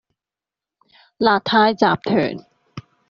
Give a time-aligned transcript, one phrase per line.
[1.19, 2.35] 勒泰集團